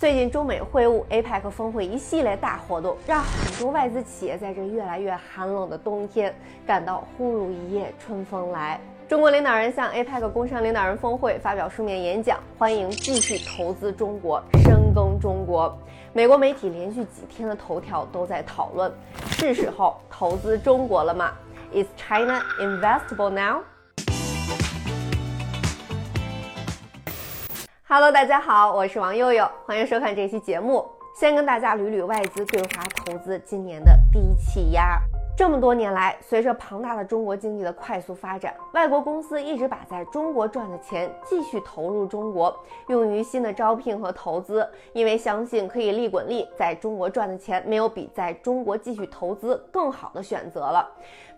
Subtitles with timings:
[0.00, 6.34] 最近中美会晤、APEC 峰会一系列大活动，让很多外资企业在这越来越寒冷的冬天
[6.66, 8.80] 感到忽如一夜春风来。
[9.06, 15.78] 中国领导人向 APEC 工商领导人峰会发表书面演讲，欢迎继续投资中国，深耕中国。
[16.14, 18.90] 美国媒体连续几天的头条都在讨论：
[19.32, 21.30] 是时候投资中国了吗
[21.74, 23.62] ？Is China investable now？
[27.92, 30.88] Hello，大家好，我是王佑佑，欢迎收看这期节目。
[31.12, 34.96] 先跟大家捋捋外资对华投资今年的低气压。
[35.40, 42.54] 这么多年来，随着庞大的中国经济的快速发展，外国公司一直把在中国赚的钱继续投入中国，
[42.88, 50.86] 用于新的招聘和投资，因为相信可以利滚利，在中国赚的钱没有比在中国继续投资更好的选择了。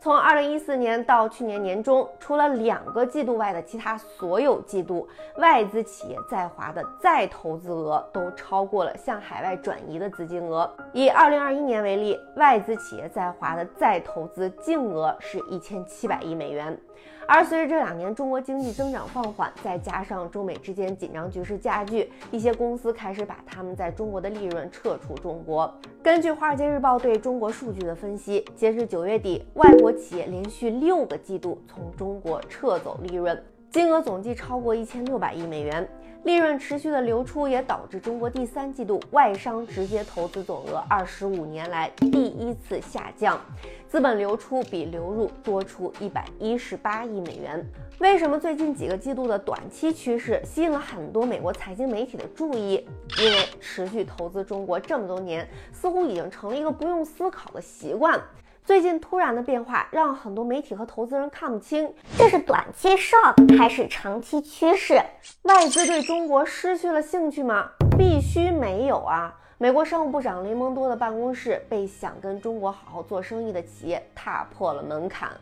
[0.00, 10.68] 从二零一四年到去年年中，除了两个季度外的其他所有季度，外资企业在华的再投资额都超过了向海外转移的资金额。
[10.92, 16.78] 以二零二一年为例，外资企业在华的再投资净额是一千七百亿美元。
[17.26, 25.72] 而随着这两年中国经济增长放缓，再加上中美之间紧张局势加剧，一些公司开始把他们在中国的利润撤出中国。
[26.02, 33.40] 根据《华尔街日报》对中国数据的分析，截至九月底，外国企业连续六个季度从中国撤走利润，
[33.72, 35.88] 金额总计超过一千六百亿美元。
[36.24, 43.40] 利润持续的流出，也导致中国第三季度外商直接投资总额二十五年来第一次下降，
[43.88, 47.66] 资本流出比流入多出一百一十八亿美元。
[47.98, 52.86] 为什么最近几个季度的短期趋势吸引了很多美国财经媒体的注意？
[53.18, 58.20] 因为持续投资中国这么多年，似乎已经成了一个不用思考的习惯。
[58.64, 65.02] 最近突然的变化让很多媒体和投资人看不清，这是短期 shock 还是长期趋势？
[65.42, 67.70] 外资对中国失去了兴趣吗？
[67.98, 69.36] 必须没有啊！
[69.58, 75.32] 美国商务部长雷蒙多的办公室被想跟中国好好做生意的企业踏破了门槛。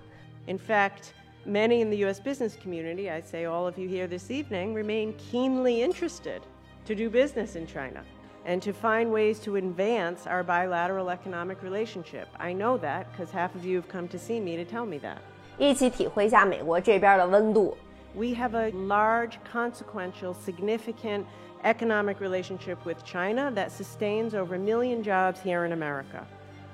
[0.47, 1.11] In fact,
[1.47, 2.19] many in the U.S.
[2.19, 6.41] business community, I say all of you here this evening, remain keenly interested
[6.87, 8.03] to do business in China.
[8.46, 12.28] and to find ways to advance our bilateral economic relationship.
[12.40, 15.00] I know that because half of you have come to see me to tell me
[15.00, 15.18] that.
[15.58, 17.78] 一起体会一下美国这边的温度。
[18.14, 21.26] We have a large, consequential, significant
[21.64, 26.26] economic relationship with China that sustains over a million jobs here in America.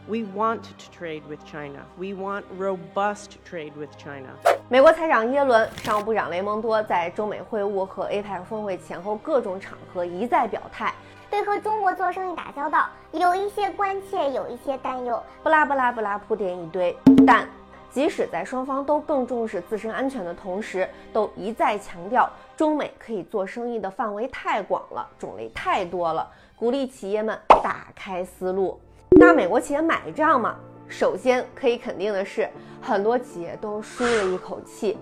[0.07, 1.85] We want to trade with China.
[1.97, 4.35] We want robust trade with China.
[4.67, 10.94] 美国财长耶伦、商务部长雷蒙多在中美会晤和 APEC 峰会前后各种场合一再表态，
[11.31, 16.97] 对和中国做生意打交道有一些关切，有一些担忧，不拉不拉不拉铺垫一堆。
[17.26, 17.48] 但
[17.91, 28.81] 即使在双方都更重视自身安全的同时，都一再强调中美可以做生意的范围太广了，种类太多了，鼓励企业们打开思路。
[29.19, 30.56] 那美国企业买账吗？
[30.88, 32.48] 首先可以肯定的是，
[32.81, 34.97] 很多企业都舒了一口气。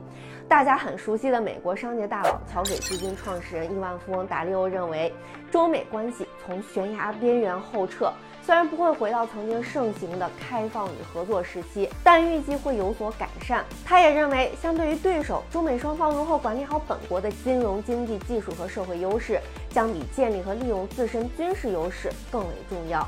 [0.48, 5.12] 大家很熟悉的美国商界大佬桥水基金创始人亿万富翁达利欧认为，
[5.50, 8.12] 中美关系从悬崖边缘后撤，
[8.42, 13.64] 虽然不会回到曾经盛行的开放与合作时期，但预计会有所改善。
[13.84, 19.40] 他也认为，相对于对手，中美双方如何管理好本国的金融、经济、技术和社会优势，
[19.70, 23.04] 将比建立和利用自身军事优势更为重要。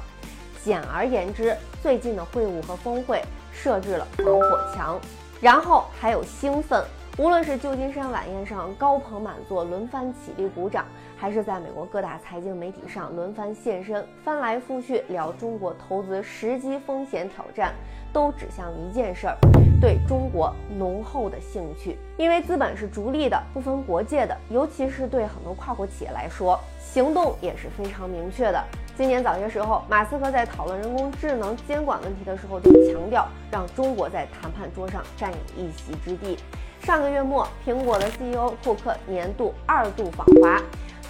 [0.65, 3.23] 简而言之，最近的会晤和峰会
[3.53, 4.99] 设置了防火墙，
[5.41, 6.83] 然后还有兴奋。
[7.19, 10.85] 无论是旧金山晚宴上高朋满座轮番起立鼓掌，
[11.17, 17.73] 还是在美国各大财经媒体上轮番现身，翻来覆去聊中国投资时机、风险、挑战，
[18.13, 19.39] 都指向一件事儿：
[19.81, 21.97] 对中国浓厚的兴趣。
[22.19, 28.63] 因为资本是逐利的，不分国界的，尤其是对很多跨国企业来说，行动也是非常明确的。
[28.95, 36.37] 今年早些时候，马斯克在讨论人工智能监管问题的时候，就强调让中国在谈判桌上占有一席之地。
[36.87, 40.63] 上个月末，苹果的 CEO 库克年度二度访华，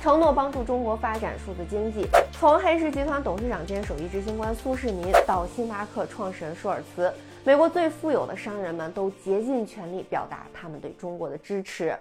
[0.03, 2.07] 承诺帮助中国发展数字经济。
[2.33, 7.13] 从黑石集团董事长兼首席执行官苏世民到星巴克创始人舒尔茨，
[7.45, 11.95] 美国最富有的商人们都竭尽全力表达他们对中国的支持。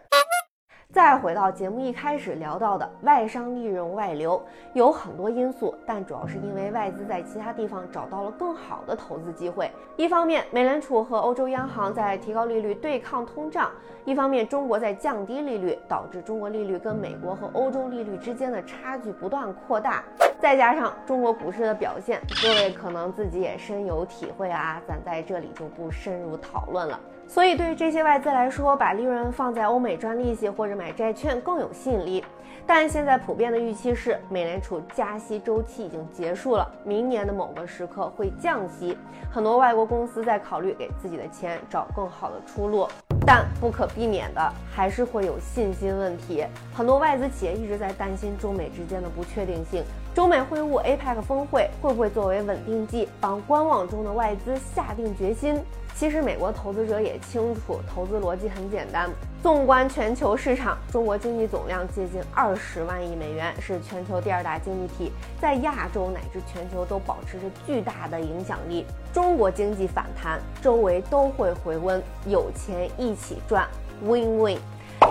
[0.94, 4.42] 再回到节目一开始聊到的外商利润外流，
[4.74, 9.70] 有很多因素，但主要是因为外资在其他地方找到了更好的投资机会。
[9.98, 13.72] 一方面，美联储和欧洲央行在提高利率对抗通胀；
[14.06, 20.04] 一方面，中国在降低利率，导致中国利率跟美国和欧洲利率之间的差距不断扩大。
[20.46, 27.00] 再加上中国股市的表现，各位可能自己也深有体会啊，咱在这里就不深入讨论了。
[27.28, 32.24] 所以，对于这些外资来说，把利润放在欧美赚利息或者买债券更有吸引力。
[32.64, 38.96] 但现在普遍的预期是，美联储加息周期已经结束了，明年的某个时刻会降息。
[39.32, 42.88] 很多外国公司在考虑给自己的钱找更好的出路，
[43.26, 46.46] 但不可避免的还是会有信心问题。
[46.72, 49.84] 很多外资企业一直在担心中美之间的不确定性。
[50.16, 55.62] 中美会晤、APEC 峰会会不会作为稳定剂，帮观望中的外资下定决心？
[55.94, 59.10] 其实美国投资者也清楚，投资逻辑很简单。
[59.44, 68.86] 纵观全球市场，中国经济总量接近二十万亿美元，是全球第二大经济体，在亚洲乃至全球都保持着巨大的影响力。
[69.12, 73.68] 中国经济反弹，周围都会回温，有钱一起赚
[74.02, 74.58] ，win win。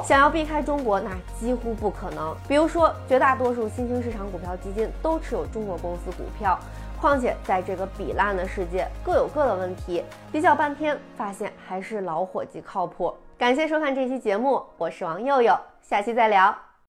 [0.07, 1.11] 想要避开中国，那
[1.41, 2.37] 几乎不可能。
[2.47, 6.59] 比如说，绝大多数新兴市场股票基金都持有中国公司股票。
[7.01, 13.15] 况且，在这个比烂的世界，各有各的问题，比较半天，发现还是老伙计靠谱。
[13.39, 16.64] 感谢收看这期节目，我是王佑佑，下期再聊。